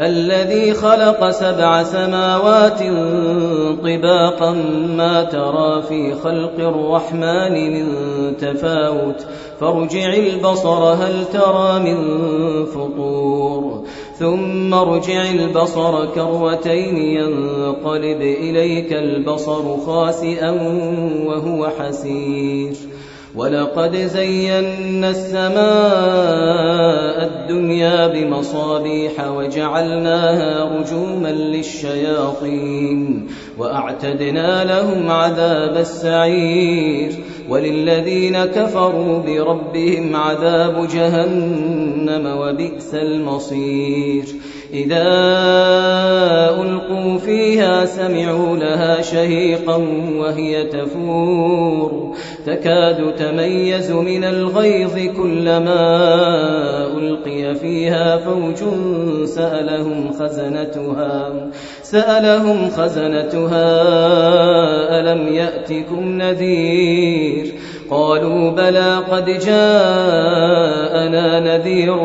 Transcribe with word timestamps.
الذي 0.00 0.74
خلق 0.74 1.30
سبع 1.30 1.82
سماوات 1.82 2.78
طباقا 3.82 4.50
ما 4.96 5.24
ترى 5.24 5.82
في 5.82 6.14
خلق 6.14 6.54
الرحمن 6.58 7.72
من 7.72 7.86
تفاوت. 8.36 9.26
فارجع 9.60 10.14
البصر 10.14 10.84
هل 10.84 11.24
ترى 11.32 11.80
من 11.80 11.96
فطور. 12.64 13.84
ثم 14.18 14.74
ارجع 14.74 15.30
البصر 15.30 16.06
كروتين 16.06 16.96
ينقلب 16.96 18.20
إليك 18.20 18.92
البصر 18.92 19.76
خاسئا 19.76 20.50
وهو 21.26 21.68
حسير. 21.78 22.93
ولقد 23.36 23.96
زينا 23.96 25.10
السماء 25.10 25.54
الدنيا 27.24 28.06
بمصابيح 28.06 29.28
وجعلناها 29.28 30.78
رجوما 30.78 31.28
للشياطين 31.28 33.26
وأعتدنا 33.58 34.64
لهم 34.64 35.10
عذاب 35.10 35.76
السعير 35.76 37.24
وللذين 37.48 38.44
كفروا 38.44 39.18
بربهم 39.18 40.16
عذاب 40.16 40.88
جهنم 40.94 42.36
وبئس 42.38 42.94
المصير. 42.94 44.24
إذا 44.72 45.04
ألقوا 46.62 47.18
فيها 47.18 47.84
سمعوا 47.84 48.56
لها 48.56 49.02
شهيقا 49.02 49.76
وهي 50.16 50.64
تفور. 50.64 52.14
تكاد 52.46 53.14
تميز 53.14 53.90
من 53.90 54.24
الغيظ 54.24 55.16
كلما 55.16 55.82
ألقي 56.98 57.54
فيها 57.54 58.16
فوج 58.16 58.56
سألهم 59.24 60.12
خزنتها. 60.12 61.32
سألهم 61.82 62.70
خزنتها 62.70 63.70
ألم 65.00 65.34
يأتكم 65.34 66.18
نذير؟ 66.18 67.33
قالوا 67.90 68.50
بلى 68.50 68.96
قد 69.10 69.24
جاءنا 69.24 71.40
نذير 71.40 71.98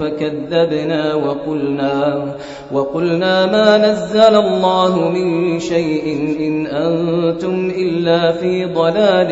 فكذبنا 0.00 1.14
وقلنا 1.14 2.24
وقلنا 2.72 3.46
ما 3.46 3.78
نزل 3.78 4.34
الله 4.34 5.08
من 5.08 5.60
شيء 5.60 6.36
إن 6.40 6.66
أنتم 6.66 7.72
إلا 7.76 8.32
في 8.32 8.64
ضلال 8.64 9.30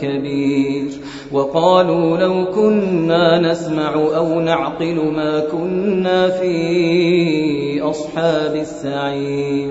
كبير. 0.00 0.88
وقالوا 1.32 2.18
لو 2.18 2.46
كنا 2.54 3.38
نسمع 3.38 3.94
أو 3.94 4.40
نعقل 4.40 5.12
ما 5.16 5.40
كنا 5.40 6.28
في 6.28 7.80
أصحاب 7.80 8.56
السعير. 8.56 9.70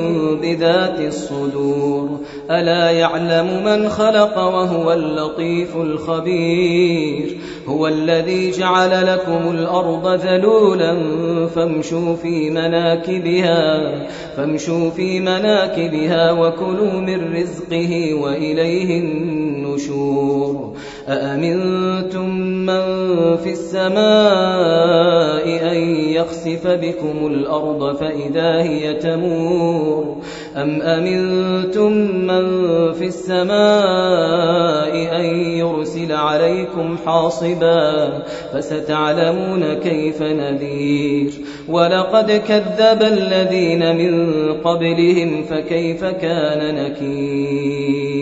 بذات 0.41 0.99
الصدور. 0.99 2.19
ألا 2.51 2.91
يعلم 2.91 3.63
من 3.63 3.89
خلق 3.89 4.37
وهو 4.37 4.93
اللطيف 4.93 5.75
الخبير. 5.75 7.37
هو 7.67 7.87
الذي 7.87 8.51
جعل 8.51 9.07
لكم 9.07 9.51
الأرض 9.51 10.07
ذلولا 10.07 10.97
فامشوا 11.47 12.15
في 12.15 12.49
مناكبها 12.49 13.91
فامشوا 14.37 14.89
في 14.89 15.19
مناكبها 15.19 16.31
وكلوا 16.31 16.93
من 16.93 17.35
رزقه 17.35 18.13
وإليه 18.13 19.01
النشور 19.71 20.73
أأمنتم 21.09 22.29
من 22.65 22.81
في 23.37 23.51
السماء 23.51 24.01
أن 25.71 25.77
يخسف 26.09 26.67
بكم 26.67 27.27
الأرض 27.27 27.95
فإذا 27.95 28.61
هي 28.61 28.93
تمور؟ 28.93 30.17
أم 30.55 30.81
أمنتم 30.81 31.91
من 32.27 32.45
في 32.91 33.05
السماء 33.05 33.51
أن 35.19 35.25
يرسل 35.35 36.11
عليكم 36.11 36.97
حاصبا 37.05 38.09
فستعلمون 38.53 39.73
كيف 39.73 40.21
نذير؟ 40.21 41.31
ولقد 41.69 42.31
كذب 42.31 43.01
الذين 43.01 43.95
من 43.95 44.53
قبلهم 44.53 45.43
فكيف 45.43 46.05
كان 46.05 46.75
نكير؟ 46.75 48.21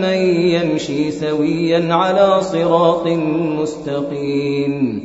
من 0.00 0.12
يمشي 0.52 1.10
سويا 1.10 1.94
على 1.94 2.40
صراط 2.42 3.06
مستقيم. 3.60 5.04